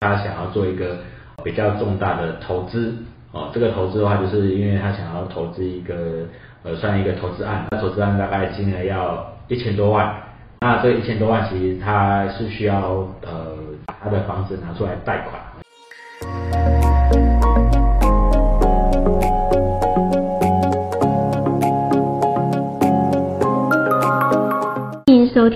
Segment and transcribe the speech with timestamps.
[0.00, 0.96] 他想要做一个
[1.42, 2.94] 比较重大的投资
[3.32, 6.24] 哦，这个投资的话，就是因为他想要投资一个
[6.62, 10.14] 呃，算一个投资案，那投资案大概金额要一千多万，
[10.60, 13.56] 那这一千多万其实他是需要呃，
[13.86, 16.77] 把他的房子拿出来贷款。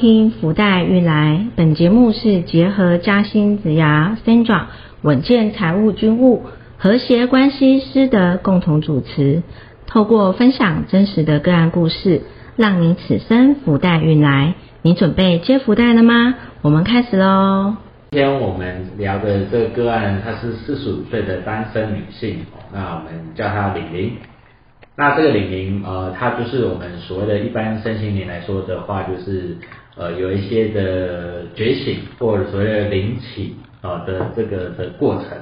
[0.03, 4.65] 听福袋运来，本节目是结合嘉兴子牙 Sandra
[5.01, 6.43] 稳健财务军务
[6.77, 9.45] 和谐关系师的共同主持，
[9.87, 12.23] 透过分享真实的个案故事，
[12.57, 14.55] 让你此生福袋运来。
[14.83, 16.35] 你准备接福袋了吗？
[16.63, 17.77] 我们开始喽。
[18.11, 22.39] 今天我们聊的这个个案，她是四十五岁的单身女性，
[22.73, 24.15] 那我们叫她玲玲。
[24.97, 29.59] 那这个玲玲，呃，她就是我们所谓的一般身心灵来说的话，就是。
[29.97, 35.39] 呃，有一些的觉醒或者所谓的灵起啊的这个的过程，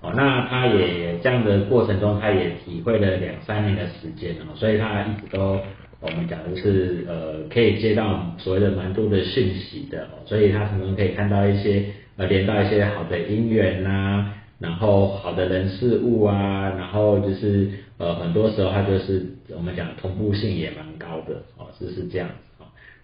[0.00, 5.58] 哦，那他也这样的过程中，他也体会了两三年的时间哦，所以他一直都
[6.00, 11.84] 我们讲的是呃，可以接到所谓的蛮多的讯息的，所以他可能可以看到一些
[12.16, 14.26] 呃，连到一些好的姻缘呐，
[14.60, 22.28] 然后好的人事物啊，然后就是呃，很多时候他就是我们讲同步性也蛮高的哦，是是这样。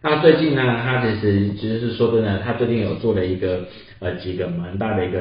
[0.00, 3.64] 那最近呢，他其实其实是说真的，他最近有做了一个
[3.98, 5.18] 呃几个蛮大的一个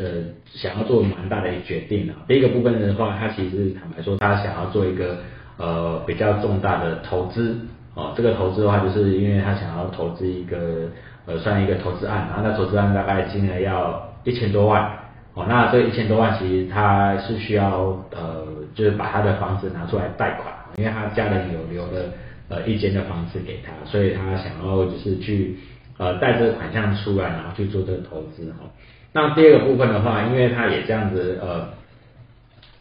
[0.00, 2.16] 呃想要做蛮大的一个决定啊。
[2.26, 5.18] 第一个部分的话，他其实坦白说，他想要做一个
[5.58, 7.54] 呃比较重大的投资
[7.94, 8.14] 哦。
[8.16, 10.88] 这个投资的话，就是因为他想要投资一个
[11.26, 14.90] 呃算一个投资案，然后那投资案大概金额要一千多万
[15.34, 15.44] 哦。
[15.46, 22.08] 那这一千多万其实他是需要呃就是把他的房子拿出来贷款，因为他家人有留了。
[22.50, 25.56] 呃，一间的房子给他，所以他想要就是去
[25.96, 28.70] 呃带这个款项出来，然后去做这个投资哈。
[29.12, 31.70] 那第二个部分的话，因为他也这样子呃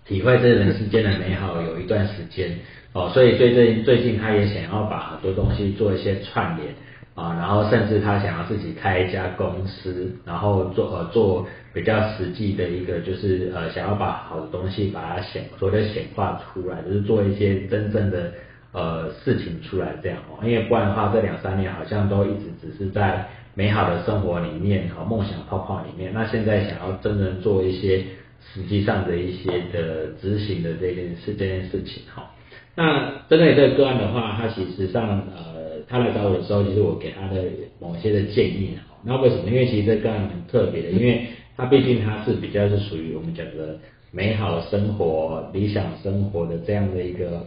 [0.06, 2.60] 体会这人世间的美好有一段时间
[2.92, 6.76] 哦，所以最近最近他也想要把很多东西做一些串联
[7.16, 18.34] 啊，然后甚至他想要自己开一家公司，然后做呃做比较实际的一个就是呃想要把好的东西把它显所谓的显化出来，就是做一些真正的。
[18.74, 26.12] 呃，事情出来这样哦，因为不然的话，这两三年好像都一直只是在美好的生活里面和梦想泡泡里面。
[26.12, 28.04] 那现在想要真正做一些
[28.52, 32.32] 实际上的一些的执行的这件事这件事情哈。
[32.74, 37.44] 那针对这个个案的话，他其实上呃，他来找我的时候，其实我给他的
[37.80, 38.96] 某些的建议哈。
[39.04, 39.44] 那为什么？
[39.52, 43.78] 因为其实这个案很特别的，因为他毕竟他是比较是属于我们讲的
[44.10, 47.46] 美好生活、理想生活的这样的一个。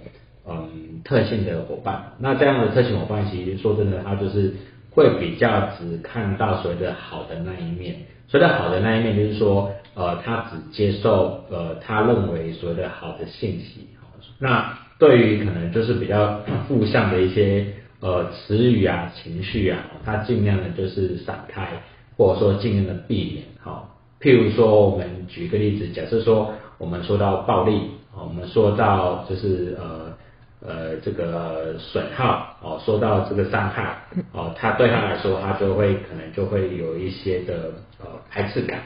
[0.49, 4.55] 嗯，特性的伙伴，那这样的特性伙伴，其实说真的，他就是
[4.91, 7.97] 会比较只看到所谓的好的那一面。
[8.29, 13.89] 所谓的好的那一面，就是说，呃，他只接受呃他认为所谓的好的信息。
[14.39, 17.67] 那对于可能就是比较负向的一些
[17.99, 21.67] 呃词语啊、情绪啊，他尽量的就是闪开，
[22.17, 23.45] 或者说尽量的避免。
[23.61, 30.16] 好，譬如说，我们举个例子，假设说我们说到暴力，我们说到就是呃。
[30.65, 33.99] 呃，这个损耗哦，受到这个伤害
[34.33, 38.81] 哦，他对他来说，他就会可能就会有一些的呃排斥感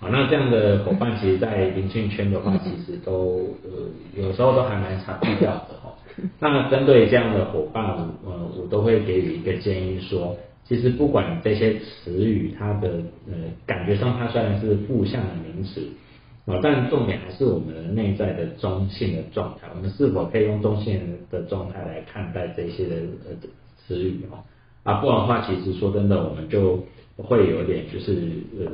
[0.00, 0.08] 啊。
[0.10, 3.70] 那这样的伙伴，其实，在灵性圈的话，其实都呃
[4.16, 5.94] 有时候都还蛮常遇到的哦。
[6.40, 7.84] 那针对这样的伙伴，
[8.26, 12.88] 呃，我都会给予一个建议说，其实不管这些词语，它的
[13.28, 15.80] 呃感觉上，它虽然是负向的名词。
[16.46, 19.66] 啊，但重点还是我们内在的中性的状态。
[19.74, 21.00] 我们是否可以用中性
[21.30, 23.34] 的状态来看待这些的呃
[23.78, 24.44] 词语哦？
[24.82, 26.84] 啊，不然的话，其实说真的，我们就
[27.16, 28.12] 会有点就是
[28.60, 28.66] 呃，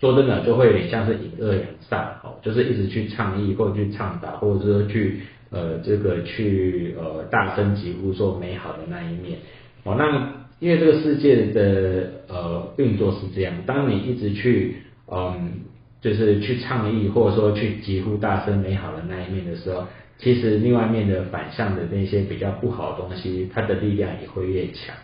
[0.00, 9.38] 说真的，就会有点像是引恶扬善哦，就是一直去倡议或者去倡导，或者说去呃这个去呃大声疾呼说美好的那一面
[9.84, 9.94] 哦。
[9.98, 15.50] 那因为这个世界的呃运作是这样，当你一直去嗯。
[16.02, 19.86] 就是去倡议，或者说去疾呼大声美好的那一面的时候，
[20.18, 24.96] 其实另外面的反向的那些比较不好的东西，它的力量也会越强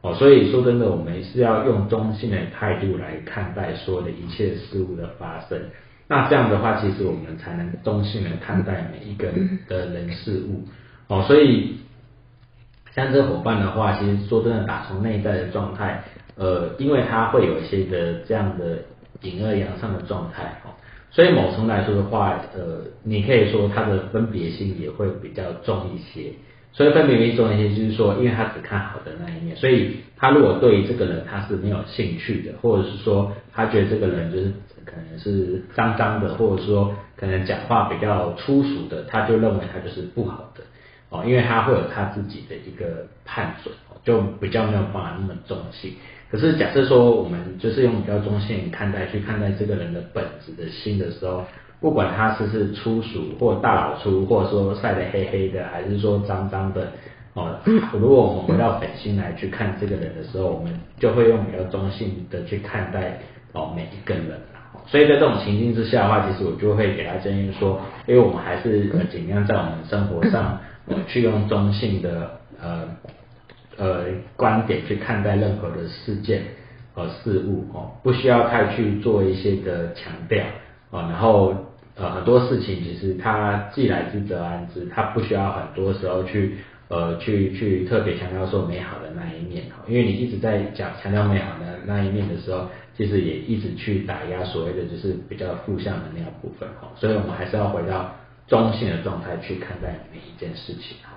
[0.00, 0.14] 哦。
[0.14, 5.60] 所以说真的，我们是要用中性的态度来看待所有的一切事物的发生。
[6.06, 9.32] 那这样的话，其实我们才能中性的看待每一个
[9.66, 10.62] 的人事物
[11.08, 11.24] 哦。
[11.26, 11.78] 所以
[12.94, 16.04] 像这伙伴的话，其实说真的，打从内在的状态，
[16.36, 18.78] 呃，因为他会有一些的这样的。
[19.22, 20.74] 隐恶扬善的状态，哦，
[21.10, 26.32] 所以某程度来说的话，呃，你可以说它的分别心也会比较重一些，
[26.72, 34.52] 所以分别心重一些就是说，因为他只看好的那一面，所以他如果对这个人他是没有兴趣的，或者是说他觉得这个人就是
[34.84, 40.62] 可能是脏脏的，或者说可能讲话比较粗俗的，他就认为他就是不好的
[41.10, 43.72] 哦，因为他会有他自己的一个判准，
[44.04, 45.92] 就比较没有办法那么中性。
[46.30, 51.44] 可是假设说我们就是用比较中性看待去看待这个人的本质的心的时候。
[51.80, 56.88] 不管他是是粗俗或大老粗，或者说晒得黑黑的，还是说脏脏的
[57.34, 57.58] 哦，
[57.92, 63.18] 如果我们回到本心来去看这个人的时候，我们就会用比较中性的去看待
[63.52, 64.24] 哦每一个人。
[64.86, 70.58] 所以在这种情境之下的话，其实我就会给他建议说，因为我们还是尽量在我们生活上
[71.06, 72.30] 去用中性的
[72.62, 72.88] 呃
[73.76, 74.06] 呃
[74.36, 76.42] 观点去看待任何的事件
[76.94, 80.44] 和事物哦，不需要太去做一些的强调
[80.90, 81.54] 啊，然后。
[81.96, 86.56] 呃，很多事情其实它既来之则安之，它不需要很多时候去
[86.88, 92.66] 呃去去特别强调说美好的那一面哈，因为你一直在讲强调美好的那一面的时候，
[92.96, 98.12] 其实也一直去打压所谓的就是比较负向的那个部分哈，所以我们还是要回到
[98.48, 101.12] 中性的状态去看待每一件事情哈。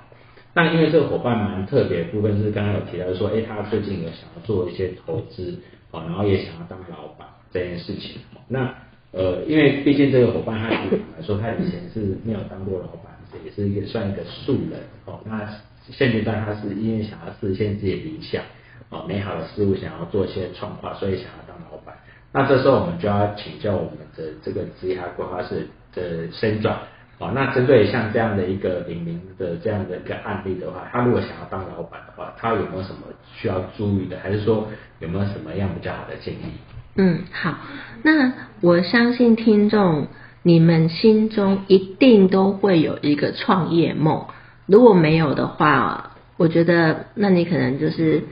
[0.57, 5.54] 那因为这个伙伴蛮特别部分是刚刚有提到说，哎，他最近有想要做一些投资
[5.92, 8.74] 哦，然后也想要当老板这件事情，那。
[9.13, 10.81] 呃，因为毕竟这个伙伴他来
[11.25, 13.13] 说，他以前是没有当过老板，
[13.45, 15.19] 也是一个算一个素人哦。
[15.25, 15.48] 那
[15.89, 18.44] 现阶段他是因为想要实现自己的理想
[18.89, 21.95] 哦，美好的事物想要做一些创化，所以想要当老板。
[22.33, 26.77] 那这时候我们就要请教我们的这个职业规划师的生转
[27.19, 27.31] 哦。
[27.33, 33.01] 那针对像这样的一个领明的这样的一个案例的话，他如果想要当老板的话，他有没有什么
[33.35, 34.67] 需要注意的，还是说
[34.99, 36.53] 有没有什么样比较好的建议？
[36.95, 37.57] 嗯，好，
[38.03, 40.07] 那我相信听众
[40.41, 44.25] 你们心中一定都会有一个创业梦，
[44.65, 48.23] 如果没有的话，我觉得那你可能就是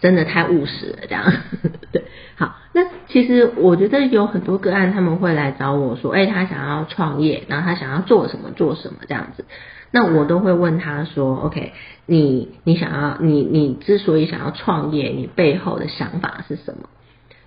[0.00, 1.32] 真的太务实了，这样。
[1.92, 2.04] 对，
[2.36, 9.44] 好，那其实我觉得有很多个案他们会来找我说，哎，他想要创业，然后他想要做什么做什么这样子，
[9.90, 11.72] 那我都会问他说，OK，
[12.04, 16.88] 你你想要你你之所以想要创业，你背后的想法是什么？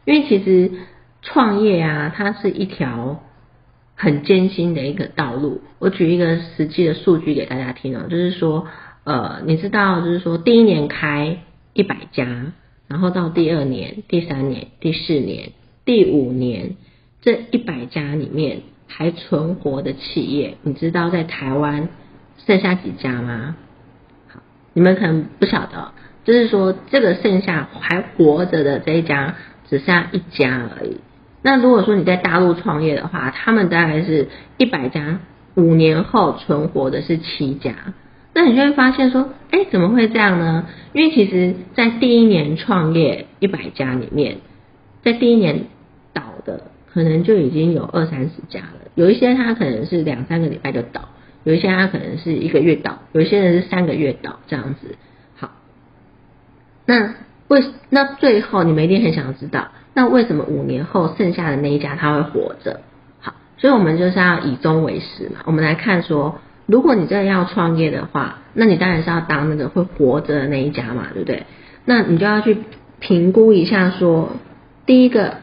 [0.05, 0.71] 因为其实
[1.21, 3.21] 创业啊，它是一条
[3.95, 5.61] 很艰辛的一个道路。
[5.77, 8.67] 我举一个实际的数据给大家听哦，就是说，
[9.03, 11.39] 呃，你知道，就是说，第一年开
[11.73, 12.53] 一百家，
[12.87, 15.51] 然后到第二年、第三年、第四年、
[15.85, 16.75] 第五年，
[17.21, 21.89] 这一百家里面还存活的企业，你知道在台湾
[22.45, 23.55] 剩下几家吗？
[24.27, 24.41] 好，
[24.73, 25.91] 你们可能不晓得，
[26.25, 29.35] 就是说，这个剩下还活着的这一家。
[29.69, 30.97] 只剩下一家而已。
[31.43, 34.27] 那如果说你在大陆创业的话，他们大概是
[34.57, 35.19] 一百家，
[35.53, 37.75] 五年后存活的是七家。
[38.33, 40.67] 那你就会发现说，哎，怎么会这样呢？
[40.93, 44.37] 因为其实，在第一年创业一百家里面，
[45.03, 45.65] 在第一年
[46.13, 48.91] 倒的可能就已经有二三十家了。
[48.95, 51.09] 有一些他可能是两三个礼拜就倒，
[51.43, 54.95] 有一些他可能是一个月倒，有一些人是三个月倒这样子。
[55.35, 55.51] 好，
[56.85, 57.15] 那。
[57.49, 62.81] 为那最后你们一定很想要知道，那为什么五年后剩下的那一家他会活着？
[63.21, 65.39] 好，所以我们就是要以终为始嘛。
[65.45, 66.37] 我们来看说，
[66.69, 71.45] 如果你真的要创业的话，那你当然是要当那个会活着的那一家嘛，对不对？
[71.85, 72.57] 那你就要去
[72.99, 74.33] 评估一下说，
[74.85, 75.37] 第一个，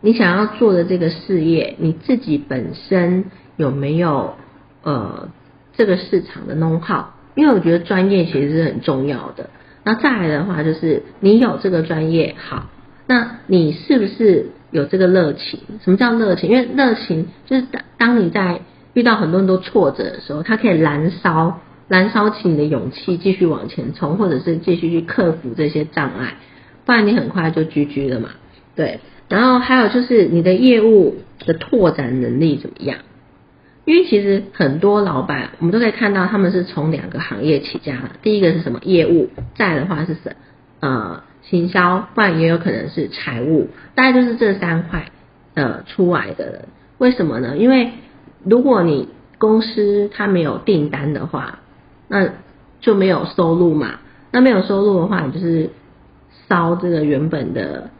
[0.00, 3.26] 你想要做的这个事业，你自己本身
[3.56, 4.34] 有没有
[4.82, 5.28] 呃
[5.76, 7.04] 这个市场的 know how？
[7.36, 9.50] 因为我觉得专业其实是很重要的。
[9.84, 12.70] 那再来的话，就是你有这个专业好，
[13.06, 15.60] 那你是不是有这个热情？
[15.84, 16.50] 什么叫热情？
[16.50, 18.60] 因为热情就是当当你在
[18.94, 26.34] 遇到很多很多挫折的时候，他可以燃烧燃烧起你的勇气，继续往前冲，或者是继续去克服这些障碍，
[26.84, 28.30] 不然你很快就 GG 了嘛。
[28.74, 32.98] 对，然后还有就是你的业务的拓展能力怎么样？
[33.84, 38.10] 因为其实很多老板，我们都可以看到他们是从两个行业起家的。
[38.22, 40.36] 第一个是什么业务，再的话是什
[40.80, 45.06] 呃行销，不然也有可能是财务，大概就是这三块
[45.54, 46.68] 呃出来的人。
[46.98, 47.56] 为什么呢？
[47.58, 47.90] 因为
[48.44, 49.08] 如果你
[49.38, 51.58] 公司它没有订单的话，
[52.08, 52.28] 那
[52.80, 53.94] 就没有收入嘛。
[54.30, 55.70] 那没有收入的话，你就是
[56.48, 57.90] 烧这个原本的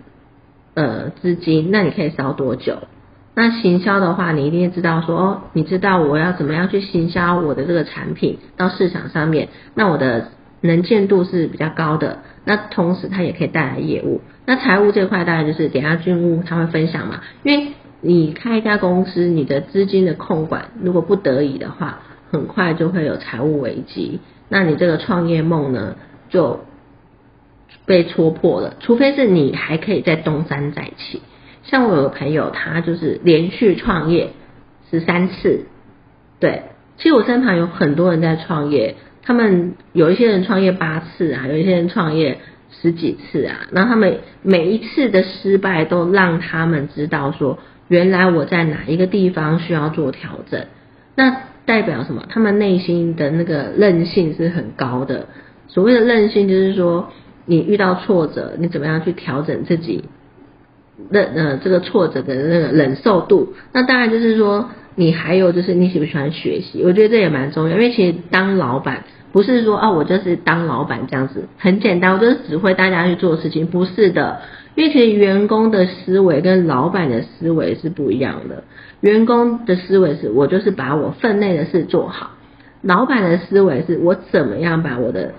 [0.75, 2.79] 呃资金，那你可以烧多久？
[3.35, 10.29] 那行销的话，你一定知道说哦，你知道我要怎么样去行销我的这个产品到市场上面，那我的
[10.61, 12.19] 能见度是比较高的。
[12.45, 14.21] 那同时它也可以带来业务。
[14.45, 17.73] 那财务这块大概就是点下军务他会分享嘛，因为
[18.03, 24.21] 你开一家公司，你的资金的控管如果不得已的话，很快就会有财务危机。
[24.49, 25.97] 那你这个创业梦呢
[26.29, 26.61] 就
[27.87, 28.75] 被戳破了。
[28.81, 31.23] 除非是你还可以再东山再起。
[31.63, 34.31] 像我有个朋友，他就是连续创业
[34.91, 35.67] 十三次，
[36.41, 36.65] 对。
[36.99, 42.39] 其实我身旁有很多人在创业，他们有一些人创业八次啊，有一些人创业
[42.71, 47.59] 十几次啊，然后他们每一次的失败都让他们知道说，
[47.93, 50.65] 原来我在哪一个地方需要做调整。
[51.15, 52.25] 那代表什么？
[52.31, 55.27] 他们内心的那个韧性是很高的。
[55.69, 57.11] 所谓的韧性，就是说
[57.45, 60.05] 你遇到挫折，你怎么样去调整自己
[61.11, 63.53] 忍呃这个挫折的那个忍受度。
[63.75, 64.71] 那当然就是说。
[64.95, 66.83] 你还有就是你喜不喜欢学习？
[66.85, 74.43] 我觉得这也蛮重要，因为其实当老板不是说啊我就是当老板这样子很简单，我就是指挥大家去做事情，不是的。
[74.75, 78.64] 因为其实员工的思维跟老板的思维是不一样的。
[79.00, 82.31] 员工的思维是我就是把我分内的事做好，
[82.83, 85.35] 老板的思维是我怎么样把我的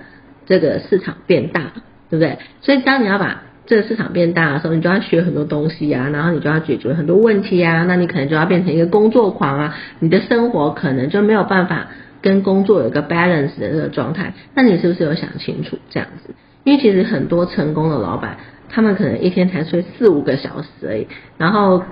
[0.46, 1.72] 这个市场变大，
[2.10, 2.38] 对不对？
[2.62, 11.88] 所以当你要把这个市场变大的时候，你就要学很多东西啊，然后你就要解决很多问题啊，那你可能就要变成一个工作狂啊，你的生活可能就没有办法
[12.22, 14.34] 跟工作有一个 balance 的这个状态。
[14.54, 16.36] 那你是不是有想清楚这样子？
[16.66, 18.38] 因为其实很多成功的老板，
[18.76, 21.84] 他们可能一天才睡四五个小时而已，然后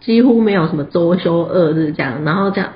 [0.00, 2.72] 几乎没有什么周休二日这样，然后这样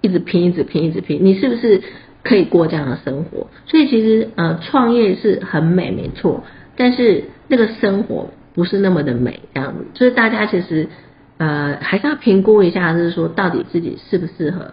[0.00, 1.18] 一直拼，一直拼，一直拼。
[1.22, 1.82] 你是不是
[2.24, 3.48] 可以过这样的生活？
[3.66, 6.42] 所以其实呃，创业是很美，没错。
[6.74, 10.88] 但是那个生活不是那么的美，这样子，就是大家其实
[11.36, 14.72] 呃还是要评估一下，就是说到底自己适不适合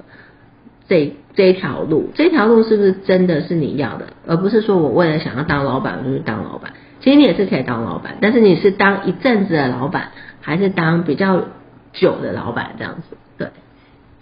[0.88, 6.72] 这这一条路，这条路是不是真的是你要的，而不是说我为了想要当老板我就去当老板。
[7.06, 10.10] 其实你也是可以当老板，但是你是当一阵子的老板，
[10.42, 11.40] 还是当比较
[11.94, 13.16] 久的老板这样子？
[13.38, 13.48] 对。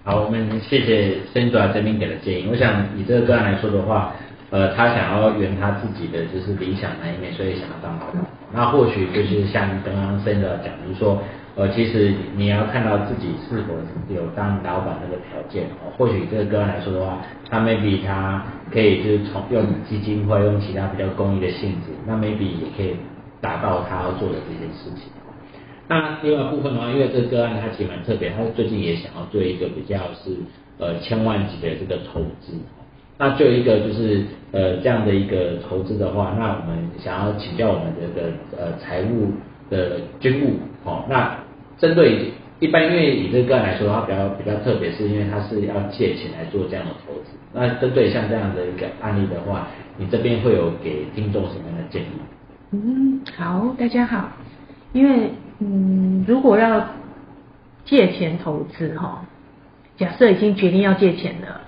[0.03, 2.47] 好，我们谢谢 Sandra 这边给的建议。
[2.51, 4.11] 我想以这个个案来说的话。
[4.49, 8.23] 呃，他想要圆他自己的就是理想那一面，所以想要当老板。
[8.51, 11.19] 那或许就是像刚刚森的讲，比如说，
[11.55, 13.73] 呃，其实你要看到自己是否
[14.13, 15.93] 有当老板那个条件哦。
[15.97, 22.95] 或许这个个人来说的话，他 maybe 他可以就是从用基金或用其他比较公益的性质，那 maybe 也可以
[23.39, 25.11] 达到他要做的这件事情。
[25.87, 30.35] 那另外部分的话，因为这个个案他其实蛮特别，他最近也想要做一个比较是
[30.79, 32.53] 呃千万级的这个投资。
[33.19, 39.31] 那就一个就是呃这样的一个投资的话，那我们想要请教我们这个呃财务
[39.69, 41.37] 的军务哦，那
[41.83, 47.31] 针对一般因为以这个来说，它比较比较特别，是因为它是要借钱来做这样的投资。
[47.51, 52.07] 那针对像这样的一个案例的话，你这边会有给听众什么样的建议？
[52.71, 54.31] 嗯，好，大家好，
[54.93, 56.87] 因为嗯如果要
[57.83, 59.25] 借钱投资哈，
[59.97, 61.59] 假设已经决定要借钱了。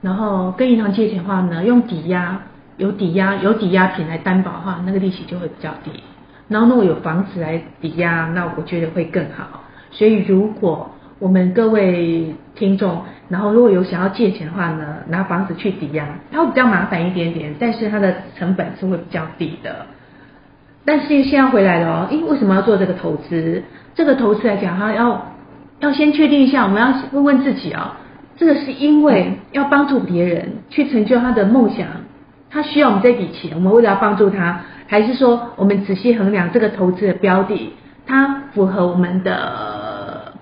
[0.00, 2.40] 然后跟银行借钱的话呢，用抵押
[2.76, 5.90] 有抵押有抵押品来担保的话，那个利息就会比较低。
[6.50, 9.62] 然后如果有房子来抵押，那我觉得会更好。
[9.90, 19.86] 所以如果我们各位听众，然后如果有想要借钱的话呢，拿房子去抵押，它会比较麻烦一点点，但是它的成本是会比较低的。
[20.84, 23.62] 但是现在回来了哦，因为什么要做这个投资？
[23.94, 25.34] 这个投资来讲，哈，要
[25.78, 27.92] 要先确定一下，我们要问问自己哦。
[28.36, 31.86] 这个是因为要帮助别人去成就他的梦想，
[32.48, 37.74] 他需要我们这笔钱，我们为了要帮助他，还是说我们仔细衡量这个投资的标的，
[38.06, 40.32] 它符合我们的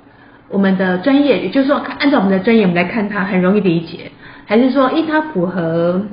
[0.49, 4.11] 我们的专业，也就是说按照我们的专业，我们来看它很容易理解，
[4.47, 6.07] 还是说，因它符合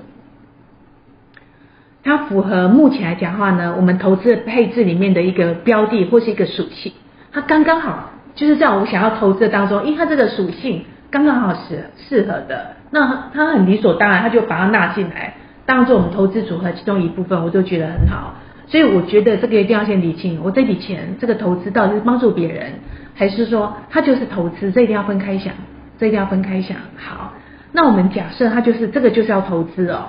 [2.04, 6.92] 它符合目前来讲话呢，我们投资的配置里面的一个标的或是一个属性，
[7.32, 10.84] 它刚刚好就是在我们想要投资的当中，因为它这个属性。
[11.12, 18.36] 刚刚好适适合的，那它很理所当然，它就把它纳进来，当做我们投资组合其中一部分，我就觉得很好。
[18.68, 22.74] 所以我觉得这个一定要先理清，我这笔钱这个投资到底是帮助别人，
[23.14, 25.54] 还是说它就是投资，这一定要分开想，
[25.98, 26.78] 这一定要分开想。
[26.98, 27.34] 好，
[27.72, 30.06] 那我们假设它就是这个就是要投资哦，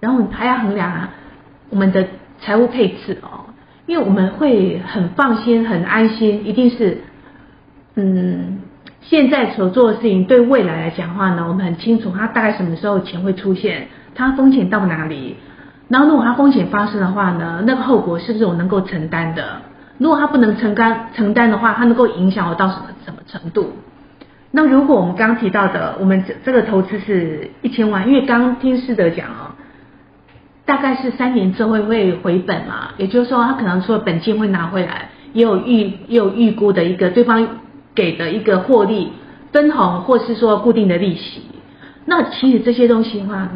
[0.00, 1.08] 然后还要衡量
[1.70, 2.06] 我们的
[2.40, 3.46] 财务配置哦，
[3.86, 6.98] 因为我们会很放心、很安心，一定是
[7.96, 8.60] 嗯。
[9.06, 15.36] 现在所做的事情对未来来讲话呢，我们很清楚，它大概什么时候钱会出现，它风险到哪里，
[15.88, 19.44] 然后如果它风险发生的话呢，那个后果是不是我能够承担的？
[19.98, 23.72] 如果它不能承担承担的话，它能够影响我到什么什么程度？
[24.50, 29.54] 那如果我们刚提到的，我们这这个投资是一千万，因为刚刚听师德讲哦，
[30.64, 37.46] 大概是三年之后会回本嘛，也就是说，他可能除了本金会拿回来，也有预也有预估的一个对方。
[37.96, 39.12] 给的一个获利
[39.52, 41.42] 分红，或是说固定的利息，
[42.06, 43.48] 那其实这些东西的话，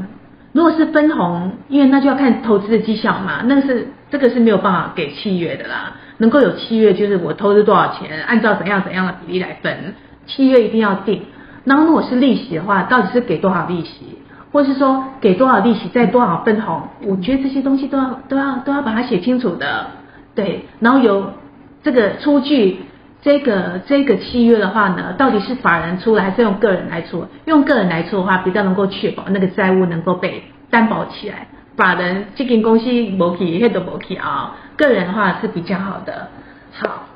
[0.52, 5.94] 如果是分红，因为那就要看投资的绩效嘛，那是这个是没有办法给契约的啦。
[6.18, 9.94] 能够有契约，就是我投资多少钱，按照怎样怎样的比例来分，
[10.26, 11.22] 契约一定要定。
[11.64, 14.18] 然后如果是利息的话，到底是给多少利息，
[14.50, 19.86] 或是说给多少利息，再多少分红，我觉得这些东西都要都要都要把它写清楚的。
[20.34, 21.34] 对，然后有
[21.82, 22.80] 这个出具
[23.20, 27.26] 这个这个契约的话呢，到底是法人出还是用个人来出？
[27.46, 31.48] 用个人来出的话，比较能够确保那个债务能够被担保起来。
[31.76, 34.56] 法人这间公司没去，那都没去啊。
[34.76, 36.28] 个人的话是比较好的。
[36.72, 37.06] 好，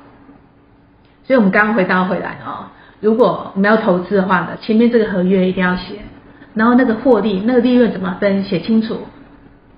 [1.24, 2.66] 所以我们刚刚回答回来哦，
[3.00, 5.96] 如果我们要投资的话呢，前面这个合约一定要写，
[6.54, 9.06] 然后那个获利、那个利润怎么分，写清楚，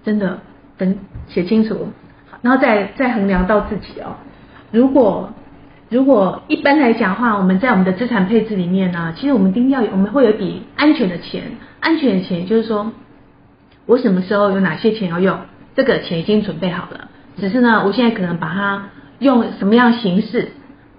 [0.04, 0.38] 真的
[0.78, 1.88] 分写清楚。
[2.40, 4.16] 然后再再衡量到自己哦。
[4.70, 5.30] 如果
[5.94, 11.44] 如果一般来讲的话，我们在我们的资产配置里面呢，其实我们一定要我们会有一笔安全的钱。
[11.78, 12.90] 安全的钱就是说，
[13.86, 15.38] 我什么时候有哪些钱要用，
[15.76, 17.08] 这个钱已经准备好了。
[17.36, 18.86] 只是呢，我现在可能把它
[19.20, 20.48] 用什么样形式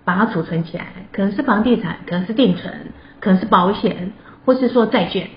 [0.05, 2.73] 把它储存起来，可能是房地产，可能是定存，
[3.19, 4.13] 可能是保险，
[4.45, 5.27] 或是说债券。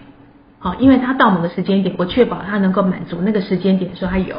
[0.60, 4.36] 好，因为它到某个时间点，我确保它能够满足那个时间点，说它有。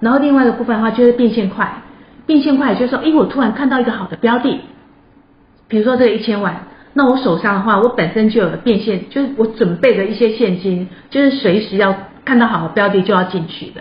[0.00, 1.82] 然后另外一个部分的话，就是变现快。
[2.28, 4.60] 变现快就是说，哎，我突然看到一个好的标的，
[5.66, 11.94] 比如说这一千万，那我手上的话，我本身就有了变现，就是我准备的一些现金，就是随时要
[12.26, 13.80] 看到好的标的就要进去的。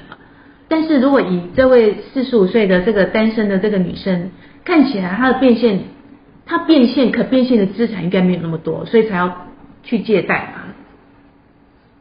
[0.70, 4.32] 但是如果以这位四十五岁的这个单身的这个女生，
[4.64, 5.82] 看起来她的变现，
[6.46, 9.48] 她变现可变现的资产应该没有那么多，所以才要
[9.84, 10.74] 去借贷嘛。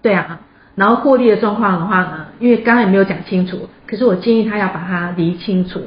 [0.00, 0.40] 对啊。
[0.76, 5.82] 然后获利的状况的话呢，因为刚刚也没有讲清楚，可是我建议她要把它理清楚。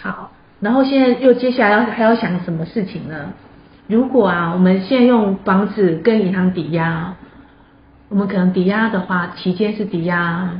[0.00, 3.32] 好，然后现在又接下来要还要想什么事情呢？
[3.88, 7.14] 如果啊，我们现在用房子跟银行抵押，
[8.08, 10.50] 我们可能抵押的话，期间是抵押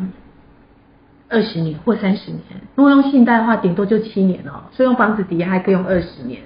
[1.29, 2.41] 二十年或三十年。
[2.77, 4.71] 如果用信贷的话，顶多就七年哦。
[4.73, 6.41] 所以用房子抵押还可以用二十年。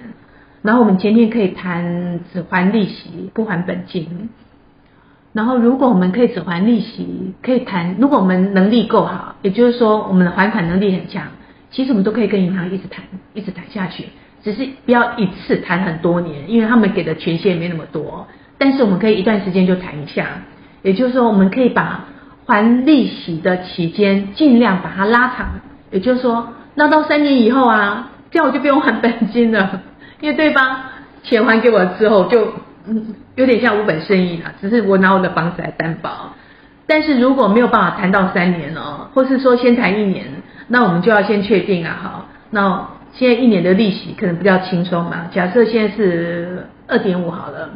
[0.63, 4.29] 然后我们前面可以谈只还利息不还本金。
[5.33, 7.95] 然后，如果我们可以只还利息，可以谈。
[7.99, 11.27] 如果我们能力够好，也就是说我们的还款能力很强，
[11.71, 13.03] 其实我们都可以跟银行一直谈，
[13.33, 14.05] 一直谈下去。
[14.43, 18.27] 只是不要一次谈很多年，因为他们给的权限没那么多。
[18.57, 20.27] 但是我们可以一段时间就谈一下，
[20.81, 22.05] 也就是说我们可以把
[22.45, 25.47] 还利息的期间尽量把它拉长。
[25.89, 29.81] 也就是说，那到三年以后啊，这样我就不用还本金了，
[30.19, 30.81] 因为对方
[31.23, 32.53] 钱还给我之后就。
[32.87, 36.33] 嗯，有点像五本生意啦，只是我拿我的房子来担保。
[36.87, 40.25] 但是如果没有办法谈到三年哦，或是说先谈一年，
[40.71, 45.27] 那我们就要先确定啊，好，那现在一年的利息可能比较轻松嘛。
[45.31, 47.69] 假设现在是二点五好了，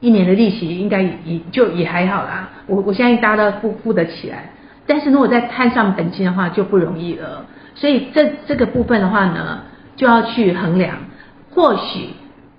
[0.00, 2.48] 一年的利息应该也就也还好啦。
[2.66, 4.50] 我我相信大家都付付得起来。
[4.86, 7.46] 但是如果再摊上本金的话，就不容易了。
[7.74, 9.60] 所以这这个部分的话呢，
[9.94, 10.96] 就要去衡量，
[11.50, 12.08] 或许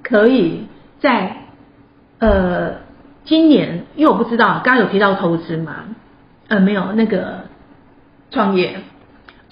[0.01, 0.67] 可以。
[1.03, 1.35] 在
[2.19, 2.75] 呃
[3.25, 5.83] 今年，因为我不知道，刚刚有提到投资嘛，
[6.47, 7.41] 呃没有那个
[8.31, 8.77] 创业，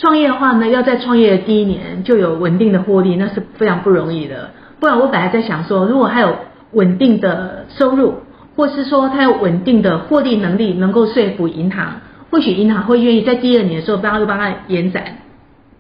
[0.02, 4.50] 创业的话呢，要在创业的第一年就有稳定的获利，那是非常不容易的。
[4.80, 6.38] 不然我本来在想说，如果还有
[6.72, 8.16] 稳定的收入，
[8.56, 15.18] 或是说他有稳定的获利能力，能够说服银行，或许银行会愿意在第二年的时候帮他帮他延展，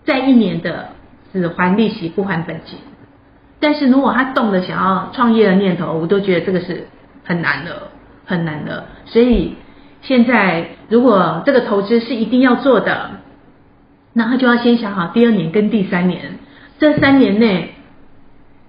[0.05, 0.89] 在一年的
[1.34, 2.77] 只还利息不还本金。
[3.60, 6.88] 但是如果他动了想要创业的念头，我都觉得这个是
[7.23, 7.89] 很难的，
[8.25, 8.86] 很难的。
[9.05, 9.55] 所以
[10.03, 13.20] 现在如果这个投资是一定要做的，
[14.13, 16.39] 那他就要先想好第二年跟第三年
[16.80, 17.69] 这三年内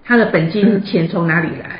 [0.05, 1.79] 他的本金钱从哪里来。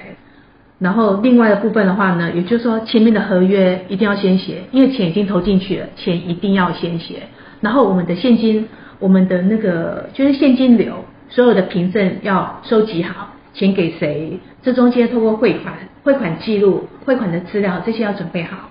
[0.79, 7.23] 然后另外的部分的话呢，也就是说前面的合约一定要先写，因为钱已经投进去了，钱一定要先写。
[7.61, 8.67] 然后我们的现金，
[8.99, 11.05] 我们的那个就是现金流。
[11.29, 14.37] 所有的凭证要收集好，钱给谁？
[14.61, 15.73] 这中间通过汇款、
[16.03, 18.69] 汇款记录、汇款的资料这些要准备好。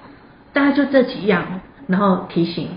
[0.53, 2.69] 大概就这几样，然后提醒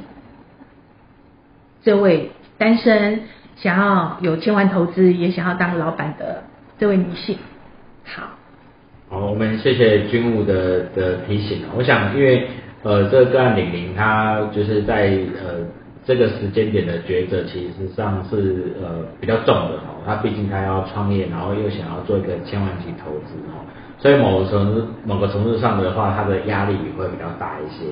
[1.85, 3.21] 这位单身
[3.55, 6.43] 想要有千万投资也想要当老板的
[6.79, 7.37] 这位女性。
[8.03, 8.23] 好，
[9.09, 11.61] 好，我们谢谢军务的的提醒。
[11.77, 12.47] 我想，因为
[12.81, 15.63] 呃，这个案玲玲她就是在呃。
[16.07, 20.05] 这个时间点的抉择，其实上是呃比较重的哦。
[20.05, 23.65] 他毕竟他要创业，然后又想要做一个千万级投资哦，
[23.97, 27.85] 所以某个程某个程度上的话，他的压力也会比较大一些。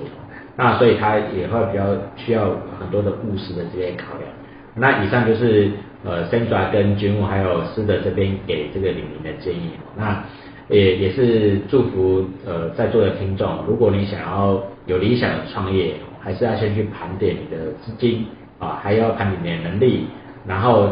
[0.56, 1.86] 那所以他也会比较
[2.16, 2.46] 需要
[2.80, 4.30] 很多的务实的这些考量。
[4.76, 5.72] 那以上就是
[6.04, 9.72] 呃 Sandra 跟君武还有师的这边给这个李明的建议。
[9.96, 10.24] 那
[10.70, 18.26] 也也是祝福呃在座的听众，如果你想要有理想的创业，还是要先去盘点你的资金
[18.60, 20.08] 啊，还要盘点你的能力，
[20.48, 20.90] 然后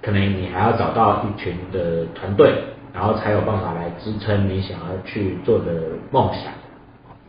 [0.00, 2.52] 可能你还要找到一群的团队，
[2.94, 5.72] 然后才有办法来支撑你想要去做的
[6.10, 6.52] 梦想。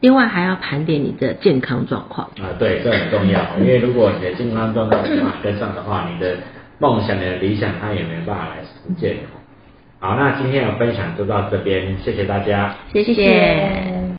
[0.02, 2.28] 另外还要盘点你的健康状况。
[2.42, 6.36] 啊，对，这很重要，因为如果你的健康状况无法跟上的话，你的
[6.80, 9.16] 梦想、你的理想，它也没办法来实现。
[10.00, 12.76] 好，那今天的分享就到这边，谢谢大家。
[12.92, 14.02] 谢谢。